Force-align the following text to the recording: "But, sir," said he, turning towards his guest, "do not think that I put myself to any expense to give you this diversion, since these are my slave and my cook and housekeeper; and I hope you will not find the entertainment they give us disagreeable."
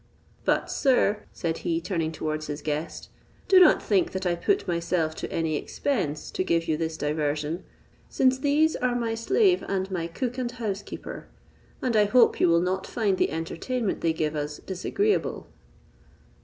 "But, 0.45 0.71
sir," 0.71 1.25
said 1.31 1.59
he, 1.59 1.79
turning 1.79 2.11
towards 2.11 2.47
his 2.47 2.63
guest, 2.63 3.09
"do 3.47 3.59
not 3.59 3.83
think 3.83 4.13
that 4.13 4.25
I 4.25 4.33
put 4.33 4.67
myself 4.67 5.13
to 5.17 5.31
any 5.31 5.55
expense 5.55 6.31
to 6.31 6.43
give 6.43 6.67
you 6.67 6.75
this 6.75 6.97
diversion, 6.97 7.63
since 8.09 8.39
these 8.39 8.75
are 8.75 8.95
my 8.95 9.13
slave 9.13 9.63
and 9.67 9.91
my 9.91 10.07
cook 10.07 10.39
and 10.39 10.51
housekeeper; 10.53 11.27
and 11.83 11.95
I 11.95 12.05
hope 12.05 12.39
you 12.39 12.47
will 12.49 12.61
not 12.61 12.87
find 12.87 13.19
the 13.19 13.29
entertainment 13.29 14.01
they 14.01 14.11
give 14.11 14.35
us 14.35 14.57
disagreeable." 14.57 15.45